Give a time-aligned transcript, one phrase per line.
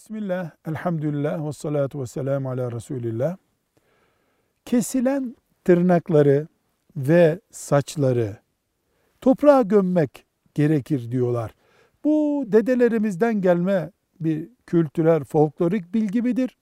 [0.00, 3.36] Bismillah, elhamdülillah, ve salatu ve selamu ala Resulillah.
[4.64, 6.48] Kesilen tırnakları
[6.96, 8.36] ve saçları
[9.20, 10.24] toprağa gömmek
[10.54, 11.54] gerekir diyorlar.
[12.04, 13.90] Bu dedelerimizden gelme
[14.20, 16.56] bir kültürel, folklorik bilgi midir?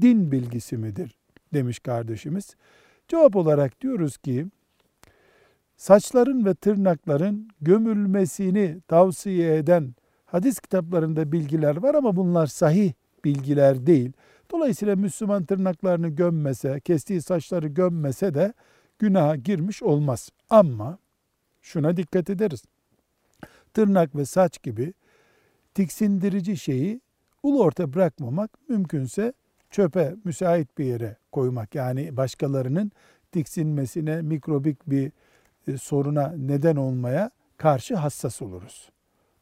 [0.00, 1.16] Din bilgisi midir?
[1.54, 2.56] Demiş kardeşimiz.
[3.08, 4.46] Cevap olarak diyoruz ki,
[5.76, 9.94] saçların ve tırnakların gömülmesini tavsiye eden
[10.36, 12.92] hadis kitaplarında bilgiler var ama bunlar sahih
[13.24, 14.12] bilgiler değil.
[14.50, 18.52] Dolayısıyla Müslüman tırnaklarını gömmese, kestiği saçları gömmese de
[18.98, 20.30] günaha girmiş olmaz.
[20.50, 20.98] Ama
[21.62, 22.64] şuna dikkat ederiz.
[23.74, 24.94] Tırnak ve saç gibi
[25.74, 27.00] tiksindirici şeyi
[27.42, 29.32] ulu orta bırakmamak mümkünse
[29.70, 31.74] çöpe müsait bir yere koymak.
[31.74, 32.92] Yani başkalarının
[33.32, 35.12] tiksinmesine, mikrobik bir
[35.68, 38.95] e, soruna neden olmaya karşı hassas oluruz.